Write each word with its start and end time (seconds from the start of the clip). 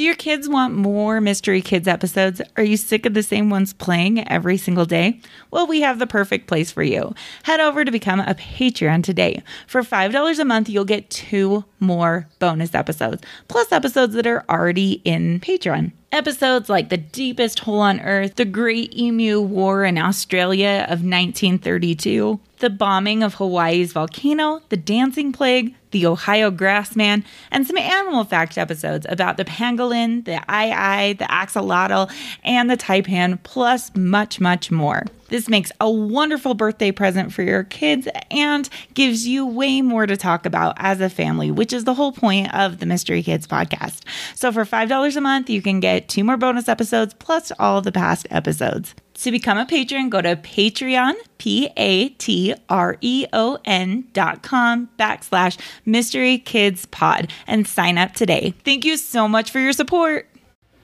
Do 0.00 0.06
your 0.06 0.14
kids 0.14 0.48
want 0.48 0.74
more 0.74 1.20
Mystery 1.20 1.60
Kids 1.60 1.86
episodes? 1.86 2.40
Are 2.56 2.64
you 2.64 2.78
sick 2.78 3.04
of 3.04 3.12
the 3.12 3.22
same 3.22 3.50
ones 3.50 3.74
playing 3.74 4.26
every 4.30 4.56
single 4.56 4.86
day? 4.86 5.20
Well, 5.50 5.66
we 5.66 5.82
have 5.82 5.98
the 5.98 6.06
perfect 6.06 6.46
place 6.46 6.70
for 6.70 6.82
you. 6.82 7.14
Head 7.42 7.60
over 7.60 7.84
to 7.84 7.90
become 7.90 8.20
a 8.20 8.34
Patreon 8.34 9.04
today. 9.04 9.42
For 9.66 9.82
$5 9.82 10.38
a 10.38 10.44
month, 10.46 10.70
you'll 10.70 10.86
get 10.86 11.10
two 11.10 11.66
more 11.80 12.26
bonus 12.38 12.74
episodes, 12.74 13.22
plus 13.48 13.72
episodes 13.72 14.14
that 14.14 14.26
are 14.26 14.42
already 14.48 15.02
in 15.04 15.38
Patreon. 15.38 15.92
Episodes 16.12 16.70
like 16.70 16.88
The 16.88 16.96
Deepest 16.96 17.58
Hole 17.58 17.80
on 17.80 18.00
Earth, 18.00 18.36
The 18.36 18.46
Great 18.46 18.96
Emu 18.96 19.42
War 19.42 19.84
in 19.84 19.98
Australia 19.98 20.86
of 20.88 21.04
1932, 21.04 22.40
the 22.60 22.70
bombing 22.70 23.22
of 23.22 23.34
Hawaii's 23.34 23.92
volcano, 23.92 24.60
the 24.68 24.76
dancing 24.76 25.32
plague, 25.32 25.74
the 25.90 26.06
Ohio 26.06 26.50
grassman, 26.50 27.24
and 27.50 27.66
some 27.66 27.76
animal 27.76 28.24
fact 28.24 28.56
episodes 28.56 29.06
about 29.08 29.36
the 29.36 29.44
pangolin, 29.44 30.24
the 30.24 30.40
ai, 30.48 31.14
the 31.14 31.24
axolotl, 31.24 32.10
and 32.44 32.70
the 32.70 32.76
taipan, 32.76 33.42
plus 33.42 33.94
much, 33.96 34.40
much 34.40 34.70
more. 34.70 35.04
This 35.28 35.48
makes 35.48 35.72
a 35.80 35.90
wonderful 35.90 36.54
birthday 36.54 36.92
present 36.92 37.32
for 37.32 37.42
your 37.42 37.64
kids 37.64 38.08
and 38.30 38.68
gives 38.94 39.26
you 39.26 39.46
way 39.46 39.80
more 39.80 40.06
to 40.06 40.16
talk 40.16 40.44
about 40.46 40.74
as 40.76 41.00
a 41.00 41.08
family, 41.08 41.50
which 41.50 41.72
is 41.72 41.84
the 41.84 41.94
whole 41.94 42.12
point 42.12 42.52
of 42.54 42.78
the 42.78 42.86
Mystery 42.86 43.22
Kids 43.22 43.46
podcast. 43.46 44.02
So 44.34 44.52
for 44.52 44.64
$5 44.64 45.16
a 45.16 45.20
month, 45.20 45.48
you 45.48 45.62
can 45.62 45.80
get 45.80 46.08
two 46.08 46.24
more 46.24 46.36
bonus 46.36 46.68
episodes 46.68 47.14
plus 47.14 47.52
all 47.58 47.80
the 47.80 47.92
past 47.92 48.26
episodes. 48.30 48.94
To 49.14 49.30
become 49.30 49.58
a 49.58 49.66
patron, 49.66 50.08
go 50.08 50.22
to 50.22 50.34
Patreon, 50.36 51.14
P 51.36 51.68
A 51.76 52.08
T 52.10 52.54
R 52.70 52.96
E 53.02 53.26
O 53.32 53.58
N 53.66 54.08
dot 54.14 54.42
com 54.42 54.88
backslash 54.98 55.58
Mystery 55.84 56.38
Kids 56.38 56.86
Pod 56.86 57.30
and 57.46 57.66
sign 57.68 57.98
up 57.98 58.14
today. 58.14 58.54
Thank 58.64 58.84
you 58.86 58.96
so 58.96 59.28
much 59.28 59.50
for 59.50 59.60
your 59.60 59.72
support. 59.72 60.26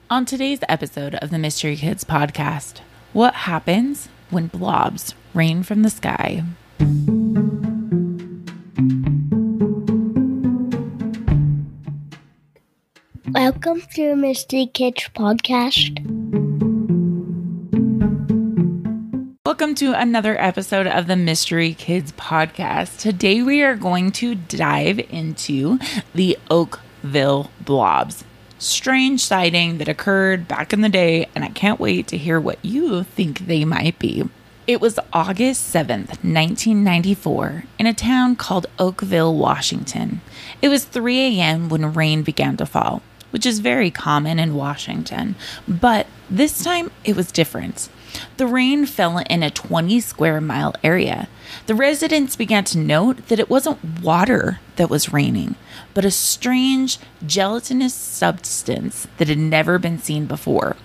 On 0.09 0.23
today's 0.23 0.59
episode 0.69 1.15
of 1.15 1.31
the 1.31 1.39
Mystery 1.39 1.75
Kids 1.75 2.03
podcast, 2.03 2.81
what 3.11 3.33
happens 3.33 4.07
when 4.29 4.47
blobs 4.47 5.15
rain 5.33 5.63
from 5.63 5.81
the 5.81 5.89
sky? 5.89 6.43
Welcome 13.33 13.81
to 13.95 14.15
Mystery 14.15 14.67
Kids 14.67 15.09
Podcast. 15.15 16.16
Welcome 19.59 19.73
to 19.77 19.99
another 19.99 20.39
episode 20.39 20.85
of 20.85 21.07
the 21.07 21.15
Mystery 21.15 21.73
Kids 21.73 22.11
podcast. 22.11 22.99
Today 22.99 23.41
we 23.41 23.63
are 23.63 23.75
going 23.75 24.11
to 24.11 24.35
dive 24.35 24.99
into 25.09 25.79
the 26.13 26.37
Oakville 26.51 27.49
blobs. 27.59 28.23
Strange 28.59 29.19
sighting 29.19 29.79
that 29.79 29.87
occurred 29.87 30.47
back 30.47 30.73
in 30.73 30.81
the 30.81 30.89
day, 30.89 31.27
and 31.33 31.43
I 31.43 31.49
can't 31.49 31.79
wait 31.79 32.05
to 32.09 32.19
hear 32.19 32.39
what 32.39 32.63
you 32.63 33.01
think 33.01 33.47
they 33.47 33.65
might 33.65 33.97
be. 33.97 34.29
It 34.67 34.79
was 34.79 34.99
August 35.11 35.73
7th, 35.73 36.23
1994, 36.23 37.63
in 37.79 37.87
a 37.87 37.95
town 37.95 38.35
called 38.35 38.67
Oakville, 38.77 39.35
Washington. 39.35 40.21
It 40.61 40.69
was 40.69 40.85
3 40.85 41.39
a.m. 41.39 41.67
when 41.67 41.95
rain 41.95 42.21
began 42.21 42.57
to 42.57 42.67
fall, 42.67 43.01
which 43.31 43.47
is 43.47 43.57
very 43.57 43.89
common 43.89 44.37
in 44.37 44.53
Washington, 44.53 45.35
but 45.67 46.05
this 46.29 46.63
time 46.63 46.91
it 47.03 47.15
was 47.15 47.31
different. 47.31 47.89
The 48.37 48.47
rain 48.47 48.85
fell 48.85 49.17
in 49.17 49.43
a 49.43 49.49
20 49.49 49.99
square 49.99 50.41
mile 50.41 50.73
area. 50.83 51.27
The 51.65 51.75
residents 51.75 52.35
began 52.35 52.63
to 52.65 52.77
note 52.77 53.27
that 53.27 53.39
it 53.39 53.49
wasn't 53.49 54.01
water 54.01 54.59
that 54.75 54.89
was 54.89 55.13
raining, 55.13 55.55
but 55.93 56.05
a 56.05 56.11
strange 56.11 56.99
gelatinous 57.25 57.93
substance 57.93 59.07
that 59.17 59.27
had 59.27 59.37
never 59.37 59.79
been 59.79 59.99
seen 59.99 60.25
before. 60.25 60.75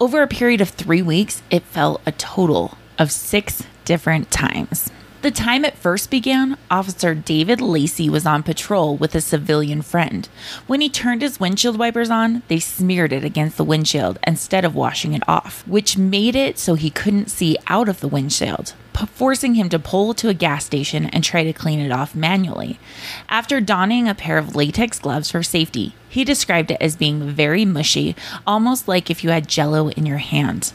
Over 0.00 0.22
a 0.22 0.28
period 0.28 0.60
of 0.60 0.70
three 0.70 1.02
weeks, 1.02 1.42
it 1.50 1.62
fell 1.62 2.00
a 2.06 2.12
total 2.12 2.76
of 2.98 3.12
six 3.12 3.62
different 3.84 4.30
times. 4.30 4.90
The 5.28 5.34
time 5.34 5.66
it 5.66 5.76
first 5.76 6.10
began, 6.10 6.56
Officer 6.70 7.14
David 7.14 7.60
Lacey 7.60 8.08
was 8.08 8.24
on 8.24 8.42
patrol 8.42 8.96
with 8.96 9.14
a 9.14 9.20
civilian 9.20 9.82
friend. 9.82 10.26
When 10.66 10.80
he 10.80 10.88
turned 10.88 11.20
his 11.20 11.38
windshield 11.38 11.78
wipers 11.78 12.08
on, 12.08 12.42
they 12.48 12.58
smeared 12.60 13.12
it 13.12 13.24
against 13.24 13.58
the 13.58 13.64
windshield 13.64 14.18
instead 14.26 14.64
of 14.64 14.74
washing 14.74 15.12
it 15.12 15.22
off, 15.28 15.68
which 15.68 15.98
made 15.98 16.34
it 16.34 16.58
so 16.58 16.76
he 16.76 16.88
couldn't 16.88 17.28
see 17.28 17.58
out 17.66 17.90
of 17.90 18.00
the 18.00 18.08
windshield, 18.08 18.72
forcing 19.12 19.54
him 19.54 19.68
to 19.68 19.78
pull 19.78 20.14
to 20.14 20.30
a 20.30 20.34
gas 20.34 20.64
station 20.64 21.04
and 21.04 21.22
try 21.22 21.44
to 21.44 21.52
clean 21.52 21.78
it 21.78 21.92
off 21.92 22.14
manually. 22.14 22.80
After 23.28 23.60
donning 23.60 24.08
a 24.08 24.14
pair 24.14 24.38
of 24.38 24.56
latex 24.56 24.98
gloves 24.98 25.30
for 25.30 25.42
safety, 25.42 25.94
he 26.08 26.24
described 26.24 26.70
it 26.70 26.80
as 26.80 26.96
being 26.96 27.28
very 27.28 27.66
mushy, 27.66 28.16
almost 28.46 28.88
like 28.88 29.10
if 29.10 29.22
you 29.22 29.28
had 29.28 29.46
jello 29.46 29.90
in 29.90 30.06
your 30.06 30.16
hand. 30.16 30.72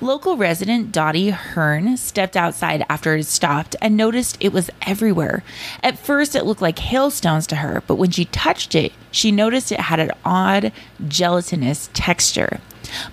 Local 0.00 0.36
resident 0.36 0.92
Dottie 0.92 1.30
Hearn 1.30 1.96
stepped 1.96 2.36
outside 2.36 2.84
after 2.88 3.16
it 3.16 3.26
stopped 3.26 3.76
and 3.80 3.96
noticed 3.96 4.36
it 4.40 4.52
was 4.52 4.70
everywhere. 4.82 5.42
At 5.82 5.98
first, 5.98 6.34
it 6.34 6.44
looked 6.44 6.62
like 6.62 6.78
hailstones 6.78 7.46
to 7.48 7.56
her, 7.56 7.82
but 7.86 7.96
when 7.96 8.10
she 8.10 8.26
touched 8.26 8.74
it, 8.74 8.92
she 9.10 9.32
noticed 9.32 9.72
it 9.72 9.80
had 9.80 10.00
an 10.00 10.10
odd 10.24 10.72
gelatinous 11.06 11.90
texture. 11.92 12.60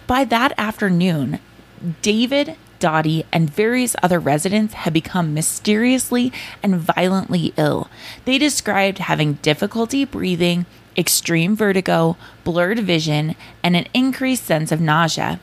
By 0.07 0.25
that 0.25 0.53
afternoon, 0.57 1.39
David, 2.01 2.55
Dottie, 2.79 3.25
and 3.31 3.49
various 3.49 3.95
other 4.03 4.19
residents 4.19 4.73
had 4.73 4.93
become 4.93 5.33
mysteriously 5.33 6.31
and 6.61 6.75
violently 6.75 7.53
ill. 7.57 7.89
They 8.25 8.37
described 8.37 8.97
having 8.97 9.33
difficulty 9.33 10.03
breathing, 10.05 10.65
extreme 10.97 11.55
vertigo, 11.55 12.17
blurred 12.43 12.79
vision, 12.79 13.35
and 13.63 13.75
an 13.75 13.87
increased 13.93 14.45
sense 14.45 14.71
of 14.71 14.81
nausea. 14.81 15.39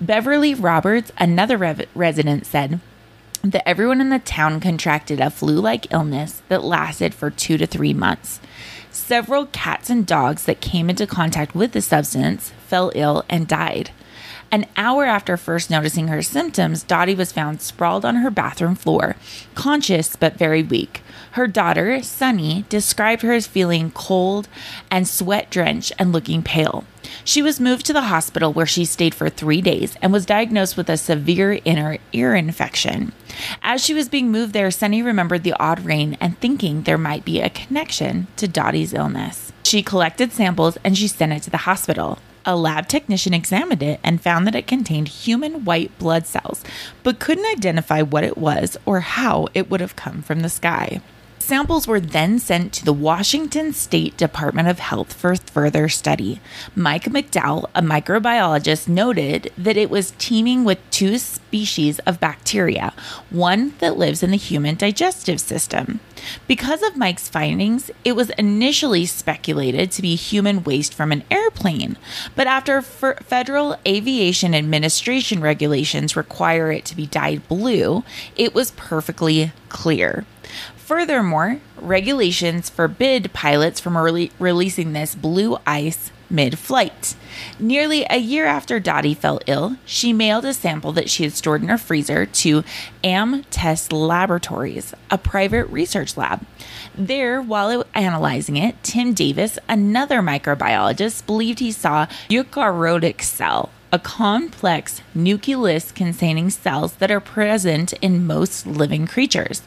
Beverly 0.00 0.54
Roberts, 0.54 1.10
another 1.18 1.56
resident, 1.94 2.46
said 2.46 2.80
that 3.42 3.66
everyone 3.66 4.00
in 4.00 4.10
the 4.10 4.18
town 4.18 4.60
contracted 4.60 5.20
a 5.20 5.30
flu 5.30 5.60
like 5.60 5.92
illness 5.92 6.42
that 6.48 6.64
lasted 6.64 7.14
for 7.14 7.30
two 7.30 7.56
to 7.56 7.66
three 7.66 7.94
months. 7.94 8.40
Several 8.90 9.46
cats 9.46 9.88
and 9.88 10.06
dogs 10.06 10.44
that 10.44 10.60
came 10.60 10.90
into 10.90 11.06
contact 11.06 11.54
with 11.54 11.72
the 11.72 11.80
substance 11.80 12.52
fell 12.66 12.92
ill 12.94 13.24
and 13.28 13.46
died. 13.46 13.90
An 14.52 14.66
hour 14.76 15.04
after 15.04 15.36
first 15.36 15.70
noticing 15.70 16.08
her 16.08 16.22
symptoms, 16.22 16.84
Dottie 16.84 17.16
was 17.16 17.32
found 17.32 17.60
sprawled 17.60 18.04
on 18.04 18.16
her 18.16 18.30
bathroom 18.30 18.76
floor, 18.76 19.16
conscious 19.54 20.14
but 20.14 20.38
very 20.38 20.62
weak. 20.62 21.02
Her 21.32 21.48
daughter, 21.48 22.02
Sunny, 22.02 22.64
described 22.68 23.22
her 23.22 23.32
as 23.32 23.46
feeling 23.46 23.90
cold 23.90 24.48
and 24.90 25.06
sweat 25.06 25.50
drenched 25.50 25.92
and 25.98 26.12
looking 26.12 26.42
pale. 26.42 26.84
She 27.24 27.42
was 27.42 27.60
moved 27.60 27.84
to 27.86 27.92
the 27.92 28.02
hospital 28.02 28.52
where 28.52 28.66
she 28.66 28.84
stayed 28.84 29.14
for 29.14 29.28
three 29.28 29.60
days 29.60 29.96
and 30.00 30.12
was 30.12 30.24
diagnosed 30.24 30.76
with 30.76 30.88
a 30.88 30.96
severe 30.96 31.58
inner 31.64 31.98
ear 32.12 32.34
infection. 32.34 33.12
As 33.62 33.84
she 33.84 33.94
was 33.94 34.08
being 34.08 34.30
moved 34.30 34.52
there, 34.52 34.70
Sunny 34.70 35.02
remembered 35.02 35.42
the 35.42 35.56
odd 35.60 35.84
rain 35.84 36.16
and 36.20 36.38
thinking 36.38 36.82
there 36.82 36.96
might 36.96 37.24
be 37.24 37.40
a 37.40 37.50
connection 37.50 38.28
to 38.36 38.48
Dottie's 38.48 38.94
illness. 38.94 39.52
She 39.64 39.82
collected 39.82 40.32
samples 40.32 40.78
and 40.84 40.96
she 40.96 41.08
sent 41.08 41.32
it 41.32 41.42
to 41.42 41.50
the 41.50 41.58
hospital. 41.58 42.18
A 42.48 42.54
lab 42.54 42.86
technician 42.86 43.34
examined 43.34 43.82
it 43.82 43.98
and 44.04 44.22
found 44.22 44.46
that 44.46 44.54
it 44.54 44.68
contained 44.68 45.08
human 45.08 45.64
white 45.64 45.98
blood 45.98 46.26
cells, 46.26 46.62
but 47.02 47.18
couldn't 47.18 47.44
identify 47.44 48.02
what 48.02 48.22
it 48.22 48.38
was 48.38 48.76
or 48.86 49.00
how 49.00 49.48
it 49.52 49.68
would 49.68 49.80
have 49.80 49.96
come 49.96 50.22
from 50.22 50.40
the 50.40 50.48
sky. 50.48 51.00
Samples 51.46 51.86
were 51.86 52.00
then 52.00 52.40
sent 52.40 52.72
to 52.72 52.84
the 52.84 52.92
Washington 52.92 53.72
State 53.72 54.16
Department 54.16 54.66
of 54.66 54.80
Health 54.80 55.12
for 55.12 55.36
further 55.36 55.88
study. 55.88 56.40
Mike 56.74 57.04
McDowell, 57.04 57.70
a 57.72 57.82
microbiologist, 57.82 58.88
noted 58.88 59.52
that 59.56 59.76
it 59.76 59.88
was 59.88 60.12
teeming 60.18 60.64
with 60.64 60.80
two 60.90 61.18
species 61.18 62.00
of 62.00 62.18
bacteria, 62.18 62.92
one 63.30 63.74
that 63.78 63.96
lives 63.96 64.24
in 64.24 64.32
the 64.32 64.36
human 64.36 64.74
digestive 64.74 65.40
system. 65.40 66.00
Because 66.48 66.82
of 66.82 66.96
Mike's 66.96 67.28
findings, 67.28 67.92
it 68.04 68.16
was 68.16 68.30
initially 68.30 69.06
speculated 69.06 69.92
to 69.92 70.02
be 70.02 70.16
human 70.16 70.64
waste 70.64 70.94
from 70.94 71.12
an 71.12 71.22
airplane, 71.30 71.96
but 72.34 72.48
after 72.48 72.82
Federal 72.82 73.76
Aviation 73.86 74.52
Administration 74.52 75.40
regulations 75.40 76.16
require 76.16 76.72
it 76.72 76.84
to 76.86 76.96
be 76.96 77.06
dyed 77.06 77.46
blue, 77.46 78.02
it 78.34 78.52
was 78.52 78.72
perfectly 78.72 79.52
clear. 79.68 80.24
Furthermore, 80.86 81.58
regulations 81.76 82.70
forbid 82.70 83.32
pilots 83.32 83.80
from 83.80 83.98
re- 83.98 84.30
releasing 84.38 84.92
this 84.92 85.16
blue 85.16 85.58
ice 85.66 86.12
mid 86.30 86.60
flight. 86.60 87.16
Nearly 87.58 88.06
a 88.08 88.18
year 88.18 88.46
after 88.46 88.78
Dottie 88.78 89.12
fell 89.12 89.40
ill, 89.48 89.78
she 89.84 90.12
mailed 90.12 90.44
a 90.44 90.54
sample 90.54 90.92
that 90.92 91.10
she 91.10 91.24
had 91.24 91.32
stored 91.32 91.62
in 91.62 91.70
her 91.70 91.76
freezer 91.76 92.24
to 92.24 92.62
Am 93.02 93.42
Test 93.50 93.92
Laboratories, 93.92 94.94
a 95.10 95.18
private 95.18 95.64
research 95.64 96.16
lab. 96.16 96.46
There, 96.94 97.42
while 97.42 97.84
analyzing 97.92 98.56
it, 98.56 98.80
Tim 98.84 99.12
Davis, 99.12 99.58
another 99.68 100.20
microbiologist, 100.20 101.26
believed 101.26 101.58
he 101.58 101.72
saw 101.72 102.06
eukaryotic 102.30 103.22
cell, 103.22 103.70
a 103.92 103.98
complex 103.98 105.00
nucleus 105.14 105.92
containing 105.92 106.50
cells 106.50 106.94
that 106.94 107.10
are 107.10 107.20
present 107.20 107.92
in 107.94 108.26
most 108.26 108.66
living 108.66 109.06
creatures. 109.06 109.62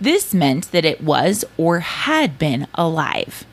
This 0.00 0.34
meant 0.34 0.72
that 0.72 0.84
it 0.84 1.02
was 1.02 1.44
or 1.56 1.80
had 1.80 2.38
been 2.38 2.66
alive. 2.74 3.44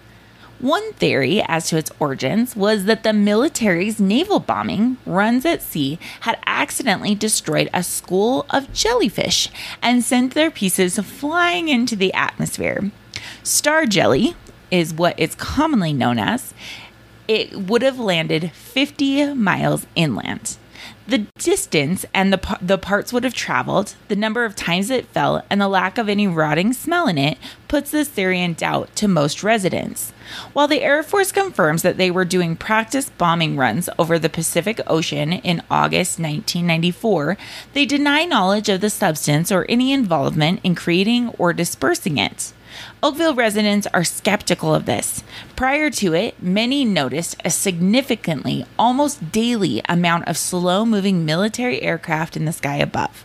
One 0.59 0.93
theory 0.93 1.43
as 1.47 1.69
to 1.69 1.77
its 1.77 1.91
origins 1.99 2.55
was 2.55 2.85
that 2.85 3.03
the 3.03 3.13
military's 3.13 3.99
naval 3.99 4.39
bombing 4.39 4.97
runs 5.05 5.45
at 5.45 5.61
sea 5.61 5.99
had 6.21 6.39
accidentally 6.47 7.13
destroyed 7.13 7.69
a 7.73 7.83
school 7.83 8.47
of 8.49 8.73
jellyfish 8.73 9.49
and 9.83 10.03
sent 10.03 10.33
their 10.33 10.49
pieces 10.49 10.97
flying 10.97 11.69
into 11.69 11.95
the 11.95 12.11
atmosphere. 12.13 12.89
Star 13.43 13.85
jelly 13.85 14.35
is 14.71 14.95
what 14.95 15.13
it's 15.17 15.35
commonly 15.35 15.93
known 15.93 16.17
as. 16.17 16.55
It 17.27 17.53
would 17.53 17.81
have 17.81 17.99
landed 17.99 18.51
50 18.51 19.33
miles 19.33 19.85
inland 19.95 20.57
the 21.07 21.19
distance 21.39 22.05
and 22.13 22.33
the, 22.33 22.57
the 22.61 22.77
parts 22.77 23.13
would 23.13 23.23
have 23.23 23.33
traveled, 23.33 23.95
the 24.09 24.15
number 24.15 24.43
of 24.43 24.55
times 24.55 24.89
it 24.89 25.05
fell, 25.07 25.43
and 25.49 25.61
the 25.61 25.67
lack 25.67 25.97
of 25.97 26.09
any 26.09 26.27
rotting 26.27 26.73
smell 26.73 27.07
in 27.07 27.17
it 27.17 27.37
puts 27.67 27.91
this 27.91 28.09
theory 28.09 28.41
in 28.41 28.53
doubt 28.53 28.93
to 28.97 29.07
most 29.07 29.41
residents. 29.41 30.11
While 30.51 30.67
the 30.67 30.81
Air 30.81 31.03
Force 31.03 31.31
confirms 31.31 31.81
that 31.81 31.95
they 31.95 32.11
were 32.11 32.25
doing 32.25 32.57
practice 32.57 33.09
bombing 33.09 33.55
runs 33.55 33.89
over 33.97 34.19
the 34.19 34.29
Pacific 34.29 34.81
Ocean 34.85 35.31
in 35.31 35.63
August 35.71 36.19
1994, 36.19 37.37
they 37.73 37.85
deny 37.85 38.25
knowledge 38.25 38.67
of 38.67 38.81
the 38.81 38.89
substance 38.89 39.51
or 39.51 39.65
any 39.69 39.93
involvement 39.93 40.59
in 40.63 40.75
creating 40.75 41.29
or 41.37 41.53
dispersing 41.53 42.17
it. 42.17 42.51
Oakville 43.03 43.35
residents 43.35 43.87
are 43.93 44.03
skeptical 44.03 44.73
of 44.73 44.85
this. 44.85 45.23
Prior 45.55 45.89
to 45.91 46.13
it, 46.13 46.41
many 46.41 46.83
noticed 46.83 47.35
a 47.45 47.49
significantly, 47.49 48.65
almost 48.77 49.31
daily 49.31 49.81
amount 49.87 50.27
of 50.27 50.37
slow 50.37 50.85
moving 50.85 51.25
military 51.25 51.81
aircraft 51.81 52.35
in 52.35 52.45
the 52.45 52.51
sky 52.51 52.77
above. 52.77 53.23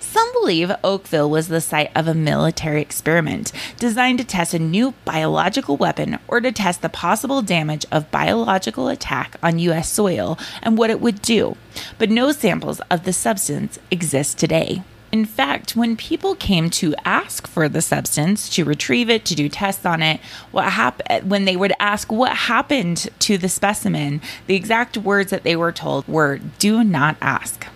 Some 0.00 0.32
believe 0.32 0.72
Oakville 0.82 1.30
was 1.30 1.48
the 1.48 1.60
site 1.60 1.90
of 1.94 2.08
a 2.08 2.14
military 2.14 2.82
experiment 2.82 3.52
designed 3.78 4.18
to 4.18 4.24
test 4.24 4.54
a 4.54 4.58
new 4.58 4.92
biological 5.04 5.76
weapon 5.76 6.18
or 6.28 6.40
to 6.40 6.52
test 6.52 6.82
the 6.82 6.88
possible 6.88 7.42
damage 7.42 7.86
of 7.92 8.10
biological 8.10 8.88
attack 8.88 9.36
on 9.42 9.58
U.S. 9.60 9.88
soil 9.88 10.38
and 10.62 10.76
what 10.76 10.90
it 10.90 11.00
would 11.00 11.22
do, 11.22 11.56
but 11.98 12.10
no 12.10 12.32
samples 12.32 12.80
of 12.90 13.04
the 13.04 13.12
substance 13.12 13.78
exist 13.90 14.38
today. 14.38 14.82
In 15.12 15.26
fact, 15.26 15.76
when 15.76 15.94
people 15.94 16.34
came 16.34 16.70
to 16.70 16.94
ask 17.04 17.46
for 17.46 17.68
the 17.68 17.82
substance, 17.82 18.48
to 18.48 18.64
retrieve 18.64 19.10
it, 19.10 19.26
to 19.26 19.34
do 19.34 19.50
tests 19.50 19.84
on 19.84 20.02
it, 20.02 20.20
what 20.52 20.72
happened 20.72 21.30
when 21.30 21.44
they 21.44 21.54
would 21.54 21.74
ask 21.78 22.10
what 22.10 22.34
happened 22.34 23.10
to 23.18 23.36
the 23.36 23.50
specimen, 23.50 24.22
the 24.46 24.56
exact 24.56 24.96
words 24.96 25.30
that 25.30 25.42
they 25.42 25.54
were 25.54 25.70
told 25.70 26.08
were 26.08 26.38
do 26.58 26.82
not 26.82 27.18
ask. 27.20 27.66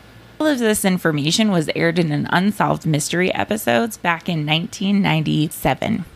All 0.40 0.46
of 0.46 0.58
this 0.58 0.82
information 0.82 1.50
was 1.50 1.68
aired 1.76 1.98
in 1.98 2.10
an 2.10 2.26
unsolved 2.30 2.86
mystery 2.86 3.32
episodes 3.34 3.98
back 3.98 4.30
in 4.30 4.46
1997. 4.46 6.06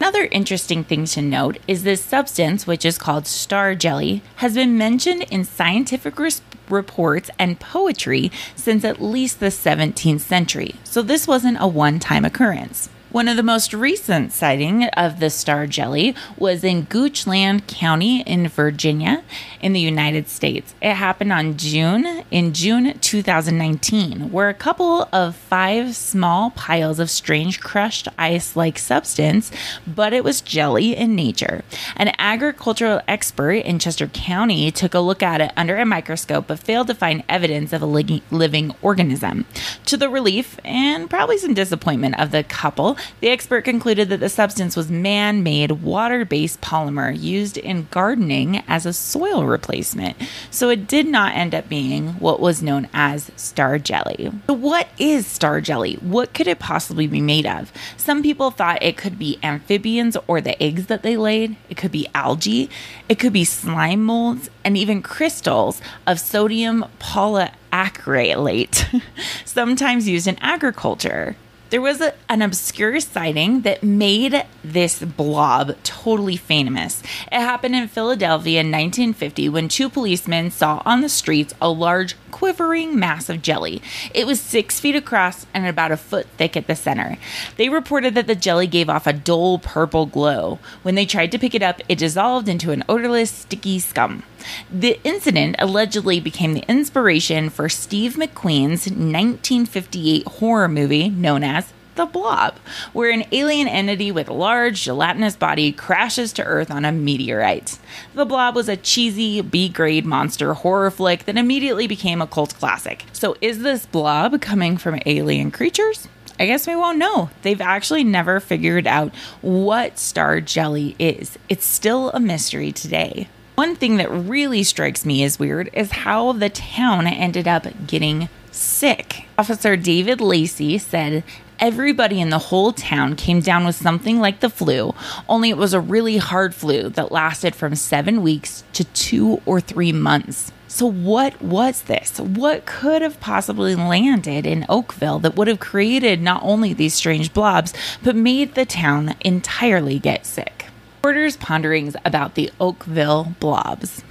Another 0.00 0.28
interesting 0.30 0.84
thing 0.84 1.06
to 1.06 1.20
note 1.20 1.58
is 1.66 1.82
this 1.82 2.00
substance, 2.00 2.66
which 2.68 2.84
is 2.84 2.98
called 2.98 3.26
star 3.26 3.74
jelly, 3.74 4.22
has 4.36 4.54
been 4.54 4.78
mentioned 4.78 5.24
in 5.30 5.44
scientific 5.44 6.18
res- 6.20 6.40
reports 6.68 7.30
and 7.36 7.58
poetry 7.58 8.30
since 8.54 8.84
at 8.84 9.02
least 9.02 9.40
the 9.40 9.46
17th 9.46 10.20
century. 10.20 10.76
So 10.84 11.02
this 11.02 11.26
wasn't 11.26 11.58
a 11.60 11.66
one 11.66 11.98
time 11.98 12.24
occurrence. 12.24 12.88
One 13.10 13.26
of 13.26 13.38
the 13.38 13.42
most 13.42 13.72
recent 13.72 14.32
sighting 14.32 14.84
of 14.84 15.18
the 15.18 15.30
star 15.30 15.66
jelly 15.66 16.14
was 16.36 16.62
in 16.62 16.84
Goochland 16.84 17.66
County 17.66 18.20
in 18.20 18.48
Virginia 18.48 19.22
in 19.62 19.72
the 19.72 19.80
United 19.80 20.28
States. 20.28 20.74
It 20.82 20.92
happened 20.92 21.32
on 21.32 21.56
June 21.56 22.22
in 22.30 22.52
June 22.52 22.98
2019, 22.98 24.30
where 24.30 24.50
a 24.50 24.54
couple 24.54 25.08
of 25.10 25.34
five 25.34 25.96
small 25.96 26.50
piles 26.50 26.98
of 26.98 27.08
strange 27.08 27.60
crushed 27.60 28.08
ice-like 28.18 28.78
substance, 28.78 29.50
but 29.86 30.12
it 30.12 30.22
was 30.22 30.42
jelly 30.42 30.94
in 30.94 31.14
nature. 31.14 31.64
An 31.96 32.12
agricultural 32.18 33.00
expert 33.08 33.52
in 33.52 33.78
Chester 33.78 34.08
County 34.08 34.70
took 34.70 34.92
a 34.92 35.00
look 35.00 35.22
at 35.22 35.40
it 35.40 35.52
under 35.56 35.78
a 35.78 35.86
microscope 35.86 36.48
but 36.48 36.58
failed 36.58 36.88
to 36.88 36.94
find 36.94 37.24
evidence 37.26 37.72
of 37.72 37.80
a 37.80 37.86
living 37.86 38.74
organism. 38.82 39.46
To 39.86 39.96
the 39.96 40.10
relief 40.10 40.60
and 40.62 41.08
probably 41.08 41.38
some 41.38 41.54
disappointment 41.54 42.20
of 42.20 42.32
the 42.32 42.44
couple, 42.44 42.97
the 43.20 43.28
expert 43.28 43.64
concluded 43.64 44.08
that 44.08 44.20
the 44.20 44.28
substance 44.28 44.76
was 44.76 44.90
man 44.90 45.42
made 45.42 45.82
water 45.82 46.24
based 46.24 46.60
polymer 46.60 47.18
used 47.18 47.56
in 47.56 47.88
gardening 47.90 48.62
as 48.68 48.86
a 48.86 48.92
soil 48.92 49.44
replacement. 49.44 50.16
So 50.50 50.68
it 50.68 50.86
did 50.86 51.06
not 51.06 51.34
end 51.34 51.54
up 51.54 51.68
being 51.68 52.10
what 52.14 52.40
was 52.40 52.62
known 52.62 52.88
as 52.92 53.30
star 53.36 53.78
jelly. 53.78 54.30
So, 54.46 54.54
what 54.54 54.88
is 54.98 55.26
star 55.26 55.60
jelly? 55.60 55.94
What 55.96 56.34
could 56.34 56.46
it 56.46 56.58
possibly 56.58 57.06
be 57.06 57.20
made 57.20 57.46
of? 57.46 57.72
Some 57.96 58.22
people 58.22 58.50
thought 58.50 58.82
it 58.82 58.96
could 58.96 59.18
be 59.18 59.38
amphibians 59.42 60.16
or 60.26 60.40
the 60.40 60.60
eggs 60.62 60.86
that 60.86 61.02
they 61.02 61.16
laid, 61.16 61.56
it 61.68 61.76
could 61.76 61.92
be 61.92 62.08
algae, 62.14 62.70
it 63.08 63.18
could 63.18 63.32
be 63.32 63.44
slime 63.44 64.04
molds, 64.04 64.50
and 64.64 64.76
even 64.76 65.02
crystals 65.02 65.80
of 66.06 66.20
sodium 66.20 66.84
polyacrylate, 67.00 69.02
sometimes 69.44 70.08
used 70.08 70.26
in 70.26 70.38
agriculture 70.40 71.36
there 71.70 71.80
was 71.80 72.00
a, 72.00 72.14
an 72.28 72.42
obscure 72.42 73.00
sighting 73.00 73.62
that 73.62 73.82
made 73.82 74.46
this 74.62 75.02
blob 75.02 75.76
totally 75.82 76.36
famous. 76.36 77.02
It 77.30 77.40
happened 77.40 77.74
in 77.74 77.88
Philadelphia 77.88 78.60
in 78.60 78.66
1950 78.66 79.48
when 79.48 79.68
two 79.68 79.88
policemen 79.88 80.50
saw 80.50 80.82
on 80.84 81.00
the 81.00 81.08
streets 81.08 81.54
a 81.60 81.68
large 81.68 82.16
quivering 82.30 82.98
mass 82.98 83.28
of 83.28 83.42
jelly. 83.42 83.82
It 84.14 84.26
was 84.26 84.40
six 84.40 84.80
feet 84.80 84.96
across 84.96 85.46
and 85.52 85.66
about 85.66 85.92
a 85.92 85.96
foot 85.96 86.26
thick 86.36 86.56
at 86.56 86.66
the 86.66 86.76
center. 86.76 87.18
They 87.56 87.68
reported 87.68 88.14
that 88.14 88.26
the 88.26 88.34
jelly 88.34 88.66
gave 88.66 88.88
off 88.88 89.06
a 89.06 89.12
dull 89.12 89.58
purple 89.58 90.06
glow. 90.06 90.58
When 90.82 90.94
they 90.94 91.06
tried 91.06 91.32
to 91.32 91.38
pick 91.38 91.54
it 91.54 91.62
up, 91.62 91.80
it 91.88 91.98
dissolved 91.98 92.48
into 92.48 92.70
an 92.70 92.84
odorless, 92.88 93.30
sticky 93.30 93.78
scum. 93.80 94.22
The 94.70 95.00
incident 95.04 95.56
allegedly 95.58 96.20
became 96.20 96.54
the 96.54 96.64
inspiration 96.68 97.50
for 97.50 97.68
Steve 97.68 98.14
McQueen's 98.14 98.86
1958 98.86 100.26
horror 100.26 100.68
movie 100.68 101.08
known 101.08 101.42
as 101.42 101.57
the 101.98 102.06
Blob, 102.06 102.56
where 102.92 103.10
an 103.10 103.24
alien 103.32 103.66
entity 103.66 104.10
with 104.12 104.28
a 104.28 104.32
large 104.32 104.84
gelatinous 104.84 105.34
body 105.34 105.72
crashes 105.72 106.32
to 106.32 106.44
Earth 106.44 106.70
on 106.70 106.84
a 106.84 106.92
meteorite. 106.92 107.78
The 108.14 108.24
Blob 108.24 108.54
was 108.54 108.68
a 108.68 108.76
cheesy 108.76 109.40
B 109.40 109.68
grade 109.68 110.06
monster 110.06 110.54
horror 110.54 110.92
flick 110.92 111.24
that 111.24 111.36
immediately 111.36 111.88
became 111.88 112.22
a 112.22 112.26
cult 112.26 112.54
classic. 112.54 113.04
So, 113.12 113.36
is 113.40 113.62
this 113.62 113.84
Blob 113.84 114.40
coming 114.40 114.76
from 114.76 115.00
alien 115.06 115.50
creatures? 115.50 116.06
I 116.38 116.46
guess 116.46 116.68
we 116.68 116.76
won't 116.76 116.98
know. 116.98 117.30
They've 117.42 117.60
actually 117.60 118.04
never 118.04 118.38
figured 118.38 118.86
out 118.86 119.12
what 119.42 119.98
star 119.98 120.40
jelly 120.40 120.94
is. 121.00 121.36
It's 121.48 121.66
still 121.66 122.10
a 122.12 122.20
mystery 122.20 122.70
today. 122.70 123.28
One 123.56 123.74
thing 123.74 123.96
that 123.96 124.08
really 124.08 124.62
strikes 124.62 125.04
me 125.04 125.24
as 125.24 125.40
weird 125.40 125.68
is 125.72 125.90
how 125.90 126.32
the 126.32 126.48
town 126.48 127.08
ended 127.08 127.48
up 127.48 127.66
getting 127.88 128.28
sick. 128.52 129.24
Officer 129.36 129.76
David 129.76 130.20
Lacey 130.20 130.78
said 130.78 131.24
everybody 131.58 132.20
in 132.20 132.30
the 132.30 132.38
whole 132.38 132.72
town 132.72 133.16
came 133.16 133.40
down 133.40 133.64
with 133.64 133.76
something 133.76 134.20
like 134.20 134.40
the 134.40 134.50
flu, 134.50 134.94
only 135.28 135.50
it 135.50 135.56
was 135.56 135.74
a 135.74 135.80
really 135.80 136.18
hard 136.18 136.54
flu 136.54 136.88
that 136.90 137.12
lasted 137.12 137.54
from 137.54 137.74
seven 137.74 138.22
weeks 138.22 138.64
to 138.72 138.84
two 138.84 139.40
or 139.46 139.60
three 139.60 139.92
months. 139.92 140.52
So, 140.68 140.86
what 140.86 141.40
was 141.40 141.82
this? 141.82 142.20
What 142.20 142.66
could 142.66 143.02
have 143.02 143.20
possibly 143.20 143.74
landed 143.74 144.46
in 144.46 144.66
Oakville 144.68 145.18
that 145.20 145.34
would 145.34 145.48
have 145.48 145.60
created 145.60 146.20
not 146.20 146.42
only 146.44 146.72
these 146.72 146.94
strange 146.94 147.32
blobs, 147.32 147.72
but 148.02 148.14
made 148.14 148.54
the 148.54 148.66
town 148.66 149.16
entirely 149.20 149.98
get 149.98 150.26
sick? 150.26 150.66
Reporters' 150.98 151.36
ponderings 151.36 151.96
about 152.04 152.34
the 152.34 152.52
Oakville 152.60 153.34
blobs. 153.40 154.02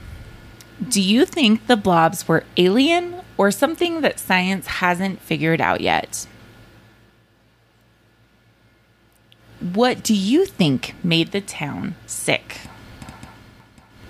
Do 0.89 1.01
you 1.01 1.25
think 1.25 1.67
the 1.67 1.77
blobs 1.77 2.27
were 2.27 2.43
alien 2.57 3.21
or 3.37 3.51
something 3.51 4.01
that 4.01 4.19
science 4.19 4.67
hasn't 4.67 5.21
figured 5.21 5.61
out 5.61 5.81
yet? 5.81 6.27
What 9.77 10.01
do 10.01 10.15
you 10.15 10.47
think 10.47 10.95
made 11.03 11.31
the 11.31 11.39
town 11.39 11.93
sick? 12.07 12.61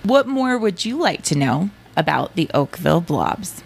What 0.02 0.26
more 0.26 0.58
would 0.58 0.86
you 0.86 0.98
like 0.98 1.24
to 1.24 1.38
know 1.38 1.72
about 1.98 2.36
the 2.38 2.50
Oakville 2.54 3.02
blobs? 3.02 3.64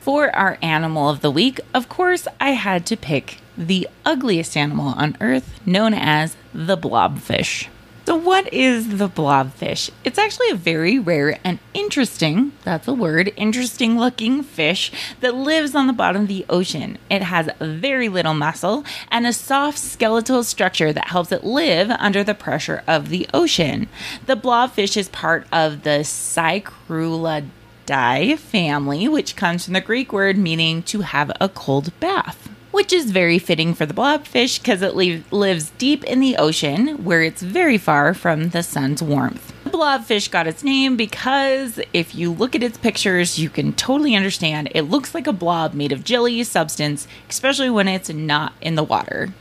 For 0.00 0.34
our 0.34 0.56
animal 0.62 1.10
of 1.10 1.20
the 1.20 1.30
week, 1.30 1.60
of 1.74 1.90
course, 1.90 2.26
I 2.40 2.52
had 2.52 2.86
to 2.86 2.96
pick 2.96 3.36
the 3.54 3.86
ugliest 4.06 4.56
animal 4.56 4.94
on 4.96 5.14
earth, 5.20 5.60
known 5.66 5.92
as 5.92 6.38
the 6.54 6.78
blobfish. 6.78 7.68
So, 8.10 8.16
what 8.16 8.52
is 8.52 8.98
the 8.98 9.08
blobfish? 9.08 9.88
It's 10.02 10.18
actually 10.18 10.50
a 10.50 10.56
very 10.56 10.98
rare 10.98 11.38
and 11.44 11.60
interesting, 11.74 12.50
that's 12.64 12.88
a 12.88 12.92
word, 12.92 13.32
interesting 13.36 13.96
looking 13.96 14.42
fish 14.42 14.90
that 15.20 15.36
lives 15.36 15.76
on 15.76 15.86
the 15.86 15.92
bottom 15.92 16.22
of 16.22 16.28
the 16.28 16.44
ocean. 16.50 16.98
It 17.08 17.22
has 17.22 17.48
very 17.60 18.08
little 18.08 18.34
muscle 18.34 18.84
and 19.12 19.28
a 19.28 19.32
soft 19.32 19.78
skeletal 19.78 20.42
structure 20.42 20.92
that 20.92 21.10
helps 21.10 21.30
it 21.30 21.44
live 21.44 21.92
under 21.92 22.24
the 22.24 22.34
pressure 22.34 22.82
of 22.88 23.10
the 23.10 23.28
ocean. 23.32 23.86
The 24.26 24.34
blobfish 24.34 24.96
is 24.96 25.08
part 25.08 25.46
of 25.52 25.84
the 25.84 26.00
Psychrolutidae 26.00 28.40
family, 28.40 29.06
which 29.06 29.36
comes 29.36 29.66
from 29.66 29.74
the 29.74 29.80
Greek 29.80 30.12
word 30.12 30.36
meaning 30.36 30.82
to 30.82 31.02
have 31.02 31.30
a 31.40 31.48
cold 31.48 31.92
bath. 32.00 32.49
Which 32.70 32.92
is 32.92 33.10
very 33.10 33.38
fitting 33.38 33.74
for 33.74 33.86
the 33.86 33.94
blobfish 33.94 34.58
because 34.58 34.82
it 34.82 34.94
li- 34.94 35.24
lives 35.30 35.70
deep 35.78 36.04
in 36.04 36.20
the 36.20 36.36
ocean 36.36 37.04
where 37.04 37.22
it's 37.22 37.42
very 37.42 37.78
far 37.78 38.14
from 38.14 38.50
the 38.50 38.62
sun's 38.62 39.02
warmth. 39.02 39.52
The 39.64 39.70
blobfish 39.70 40.30
got 40.30 40.46
its 40.46 40.62
name 40.62 40.96
because 40.96 41.80
if 41.92 42.14
you 42.14 42.32
look 42.32 42.54
at 42.54 42.62
its 42.62 42.78
pictures, 42.78 43.38
you 43.38 43.50
can 43.50 43.72
totally 43.72 44.14
understand 44.14 44.70
it 44.74 44.82
looks 44.82 45.14
like 45.14 45.26
a 45.26 45.32
blob 45.32 45.74
made 45.74 45.92
of 45.92 46.04
jelly 46.04 46.42
substance, 46.44 47.06
especially 47.28 47.70
when 47.70 47.88
it's 47.88 48.10
not 48.10 48.52
in 48.60 48.74
the 48.74 48.84
water. 48.84 49.32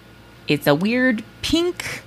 It's 0.48 0.68
a 0.68 0.76
weird 0.76 1.24
pink 1.42 2.04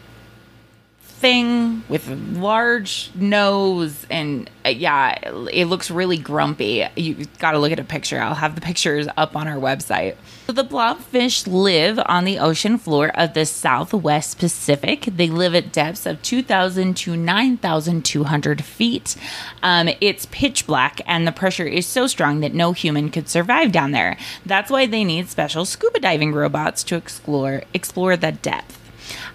thing 1.22 1.84
with 1.88 2.08
large 2.36 3.12
nose 3.14 4.04
and 4.10 4.50
uh, 4.66 4.70
yeah 4.70 5.16
it 5.52 5.66
looks 5.66 5.88
really 5.88 6.18
grumpy. 6.18 6.84
You 6.96 7.26
got 7.38 7.52
to 7.52 7.60
look 7.60 7.70
at 7.70 7.78
a 7.78 7.84
picture. 7.84 8.20
I'll 8.20 8.34
have 8.34 8.56
the 8.56 8.60
pictures 8.60 9.06
up 9.16 9.36
on 9.36 9.46
our 9.46 9.56
website. 9.56 10.16
So 10.48 10.52
the 10.52 10.64
blobfish 10.64 11.46
live 11.46 12.00
on 12.06 12.24
the 12.24 12.40
ocean 12.40 12.76
floor 12.76 13.16
of 13.16 13.34
the 13.34 13.46
southwest 13.46 14.40
pacific. 14.40 15.02
They 15.02 15.28
live 15.28 15.54
at 15.54 15.72
depths 15.72 16.06
of 16.06 16.20
2000 16.22 16.96
to 16.96 17.16
9200 17.16 18.64
feet. 18.64 19.16
Um, 19.62 19.90
it's 20.00 20.26
pitch 20.26 20.66
black 20.66 21.00
and 21.06 21.24
the 21.24 21.32
pressure 21.32 21.66
is 21.66 21.86
so 21.86 22.08
strong 22.08 22.40
that 22.40 22.52
no 22.52 22.72
human 22.72 23.10
could 23.10 23.28
survive 23.28 23.70
down 23.70 23.92
there. 23.92 24.16
That's 24.44 24.72
why 24.72 24.86
they 24.86 25.04
need 25.04 25.30
special 25.30 25.64
scuba 25.64 26.00
diving 26.00 26.32
robots 26.32 26.82
to 26.84 26.96
explore 26.96 27.62
explore 27.72 28.16
the 28.16 28.32
depth 28.32 28.81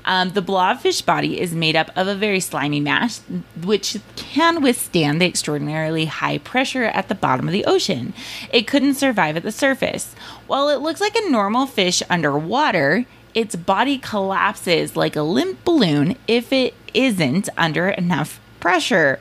um, 0.06 0.30
the 0.32 0.42
blobfish 0.42 1.06
body 1.06 1.40
is 1.40 1.54
made 1.54 1.76
up 1.76 1.92
of 1.96 2.08
a 2.08 2.16
very 2.16 2.40
slimy 2.40 2.80
mass, 2.80 3.22
which 3.62 3.98
can 4.16 4.62
withstand 4.62 5.22
the 5.22 5.26
extraordinarily 5.26 6.06
high 6.06 6.38
pressure 6.38 6.84
at 6.84 7.08
the 7.08 7.16
bottom 7.16 7.48
of 7.48 7.52
the 7.52 7.66
ocean. 7.66 8.14
It 8.52 8.68
couldn't 8.68 8.96
survive 8.96 9.38
at 9.38 9.44
the 9.44 9.52
surface. 9.52 10.14
While 10.48 10.70
it 10.70 10.82
looks 10.82 11.02
like 11.02 11.16
a 11.16 11.30
normal 11.30 11.66
fish 11.66 12.02
underwater, 12.10 13.06
its 13.34 13.56
body 13.56 13.98
collapses 13.98 14.96
like 14.96 15.16
a 15.16 15.22
limp 15.22 15.64
balloon 15.64 16.16
if 16.28 16.52
it 16.52 16.74
isn't 16.94 17.50
under 17.58 17.90
enough 17.90 18.40
pressure. 18.60 19.20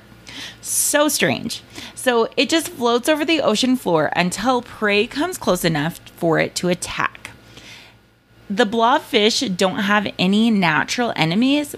So 0.60 1.08
strange. 1.08 1.62
So 1.94 2.28
it 2.36 2.48
just 2.48 2.68
floats 2.68 3.08
over 3.08 3.24
the 3.24 3.40
ocean 3.40 3.76
floor 3.76 4.10
until 4.14 4.62
prey 4.62 5.06
comes 5.06 5.38
close 5.38 5.64
enough 5.64 5.98
for 6.16 6.38
it 6.38 6.54
to 6.56 6.68
attack. 6.68 7.25
The 8.48 8.66
blobfish 8.66 9.56
don't 9.56 9.80
have 9.80 10.12
any 10.18 10.50
natural 10.50 11.12
enemies, 11.16 11.74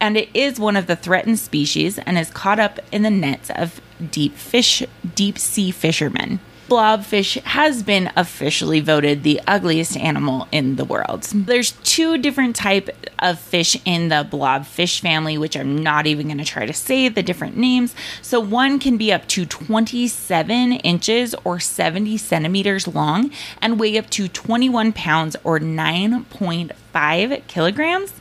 and 0.00 0.16
it 0.16 0.28
is 0.34 0.60
one 0.60 0.76
of 0.76 0.86
the 0.86 0.96
threatened 0.96 1.38
species 1.38 1.98
and 1.98 2.18
is 2.18 2.30
caught 2.30 2.60
up 2.60 2.78
in 2.92 3.02
the 3.02 3.10
nets 3.10 3.50
of 3.54 3.80
deep 4.10 4.36
fish, 4.36 4.82
deep 5.14 5.38
sea 5.38 5.70
fishermen 5.70 6.40
blobfish 6.68 7.40
has 7.42 7.82
been 7.82 8.10
officially 8.16 8.80
voted 8.80 9.22
the 9.22 9.40
ugliest 9.46 9.96
animal 9.96 10.48
in 10.50 10.76
the 10.76 10.84
world. 10.84 11.22
There's 11.34 11.72
two 11.84 12.18
different 12.18 12.56
type 12.56 12.90
of 13.18 13.38
fish 13.38 13.76
in 13.84 14.08
the 14.08 14.26
blobfish 14.30 15.00
family, 15.00 15.38
which 15.38 15.56
I'm 15.56 15.78
not 15.82 16.06
even 16.06 16.26
going 16.26 16.38
to 16.38 16.44
try 16.44 16.66
to 16.66 16.72
say 16.72 17.08
the 17.08 17.22
different 17.22 17.56
names. 17.56 17.94
So 18.22 18.40
one 18.40 18.78
can 18.78 18.96
be 18.96 19.12
up 19.12 19.26
to 19.28 19.46
27 19.46 20.72
inches 20.72 21.34
or 21.44 21.60
70 21.60 22.16
centimeters 22.16 22.88
long 22.88 23.30
and 23.60 23.78
weigh 23.78 23.98
up 23.98 24.10
to 24.10 24.28
21 24.28 24.92
pounds 24.92 25.36
or 25.44 25.58
9.5 25.58 27.46
kilograms. 27.46 28.12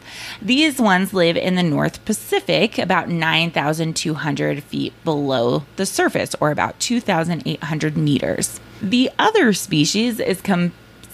These 0.42 0.80
ones 0.80 1.14
live 1.14 1.38
in 1.38 1.56
the 1.56 1.64
North 1.64 2.04
Pacific, 2.06 2.78
about 2.78 3.10
9,200 3.10 4.64
feet 4.64 4.94
below 5.04 5.64
the 5.76 5.86
surface, 5.86 6.36
or 6.40 6.52
about 6.52 6.80
2,800 6.80 7.98
meters. 7.98 8.60
The 8.82 9.10
other 9.18 9.54
species 9.54 10.20
is 10.20 10.42
com- 10.42 10.74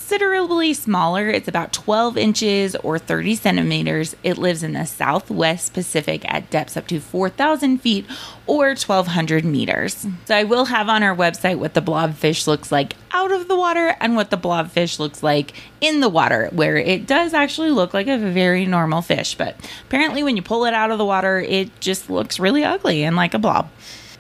considerably 0.10 0.74
smaller. 0.74 1.30
It's 1.30 1.48
about 1.48 1.72
12 1.72 2.18
inches 2.18 2.76
or 2.78 2.98
30 2.98 3.36
centimeters. 3.36 4.16
It 4.24 4.40
lives 4.40 4.64
in 4.64 4.74
the 4.74 4.86
southwest 4.86 5.76
Pacific 5.76 6.26
at 6.28 6.50
depths 6.50 6.76
up 6.76 6.88
to 6.88 7.00
4,000 7.00 7.78
feet 7.78 8.08
or 8.48 8.70
1,200 8.70 9.46
meters. 9.46 10.08
So 10.26 10.36
I 10.36 10.46
will 10.46 10.66
have 10.66 10.90
on 10.90 11.04
our 11.04 11.16
website 11.16 11.60
what 11.60 11.76
the 11.76 11.82
blobfish 11.84 12.48
looks 12.48 12.72
like 12.72 12.96
out 13.12 13.32
of 13.32 13.48
the 13.48 13.56
water 13.56 13.96
and 14.00 14.16
what 14.16 14.32
the 14.32 14.38
blobfish 14.38 14.98
looks 14.98 15.22
like 15.22 15.54
in 15.80 16.00
the 16.00 16.10
water, 16.10 16.50
where 16.54 16.78
it 16.78 17.06
does 17.06 17.36
actually 17.36 17.70
look 17.70 17.94
like 17.94 18.08
a 18.08 18.18
very 18.18 18.66
normal 18.66 19.04
fish. 19.04 19.36
But 19.36 19.58
apparently, 19.86 20.24
when 20.24 20.36
you 20.36 20.42
pull 20.42 20.66
it 20.66 20.74
out 20.74 20.90
of 20.90 20.98
the 20.98 21.06
water, 21.06 21.38
it 21.38 21.80
just 21.82 22.10
looks 22.10 22.40
really 22.40 22.64
ugly 22.64 23.04
and 23.04 23.16
like 23.16 23.36
a 23.36 23.40
blob. 23.40 23.70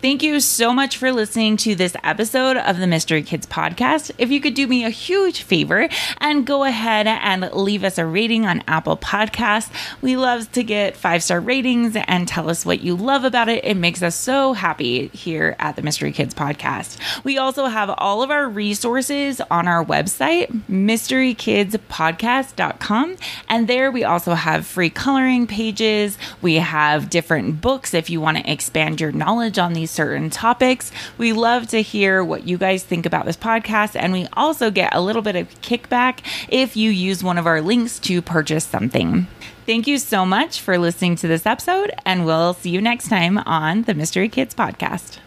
Thank 0.02 0.24
you 0.24 0.40
so 0.40 0.72
much 0.72 0.96
for 0.96 1.12
listening 1.12 1.58
to 1.58 1.76
this 1.76 1.94
episode 2.06 2.56
of 2.56 2.78
the 2.78 2.88
Mystery 2.88 3.22
Kids 3.22 3.46
podcast. 3.46 4.12
If 4.18 4.32
you 4.32 4.40
could 4.40 4.54
do 4.54 4.66
me 4.66 4.86
a 4.86 4.90
huge 4.90 5.42
favor 5.42 5.90
and 6.20 6.48
go 6.48 6.64
ahead 6.64 7.06
and 7.06 7.52
leave 7.52 7.84
us 7.84 7.98
a 7.98 8.06
rating 8.06 8.46
on 8.46 8.64
Apple 8.66 8.96
Podcasts, 8.96 9.70
we 10.02 10.16
love 10.16 10.50
to 10.54 10.64
get 10.64 10.96
five 10.96 11.22
star 11.22 11.42
ratings 11.42 11.98
and 12.08 12.30
tell 12.30 12.50
us 12.50 12.66
what 12.66 12.80
you 12.80 12.96
love 12.96 13.26
about 13.26 13.50
it. 13.50 13.66
It 13.66 13.76
makes 13.76 14.02
us 14.02 14.16
so 14.16 14.54
happy 14.54 15.08
here 15.08 15.58
at 15.60 15.76
the 15.76 15.82
Mystery 15.82 16.14
Kids 16.14 16.34
podcast. 16.34 16.98
We 17.26 17.38
also 17.38 17.66
have 17.66 17.94
all 17.98 18.24
of 18.24 18.32
our 18.32 18.48
resources 18.48 19.42
on 19.52 19.68
our 19.68 19.84
website, 19.84 20.48
mysterykidspodcast.com. 20.70 23.18
And 23.50 23.68
there 23.68 23.92
we 23.92 24.06
also 24.06 24.34
have 24.34 24.66
free 24.66 24.92
coloring 24.92 25.46
pages. 25.46 26.18
We 26.42 26.56
have 26.56 27.10
different 27.10 27.60
books 27.60 27.94
if 27.94 28.10
you 28.10 28.22
want 28.22 28.38
to 28.38 28.50
expand 28.50 29.02
your 29.02 29.12
knowledge 29.12 29.60
on 29.60 29.74
these 29.74 29.89
certain 29.90 30.30
topics. 30.30 30.92
We 31.18 31.34
love 31.34 31.68
to 31.70 31.82
hear 31.82 32.24
what 32.24 32.48
you 32.48 32.58
guys 32.58 32.84
think 32.84 33.06
about 33.06 33.26
this 33.26 33.38
podcast, 33.38 33.96
and 33.96 34.14
we 34.14 34.28
also 34.34 34.72
get 34.72 34.94
a 34.96 35.02
little 35.02 35.22
bit 35.22 35.36
of 35.36 35.50
kickback 35.62 36.20
if 36.50 36.78
you 36.78 36.92
use 36.92 37.24
one 37.24 37.38
of 37.38 37.48
our 37.48 37.62
links 37.62 38.00
to 38.00 38.22
purchase 38.22 38.66
something. 38.66 39.28
Thank 39.66 39.88
you 39.88 39.98
so 39.98 40.26
much 40.26 40.62
for 40.62 40.78
listening 40.78 41.16
to 41.18 41.28
this 41.28 41.46
episode, 41.46 41.92
and 42.06 42.26
we'll 42.26 42.54
see 42.54 42.70
you 42.70 42.82
next 42.82 43.10
time 43.10 43.38
on 43.40 43.84
the 43.84 43.94
Mystery 43.94 44.30
Kids 44.30 44.56
Podcast. 44.56 45.20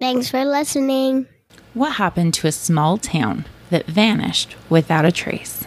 Thanks 0.00 0.28
for 0.28 0.44
listening. 0.44 1.26
What 1.74 1.92
happened 1.92 2.34
to 2.34 2.48
a 2.48 2.52
small 2.52 2.98
town 2.98 3.46
that 3.70 3.86
vanished 3.86 4.56
without 4.68 5.04
a 5.04 5.12
trace? 5.12 5.64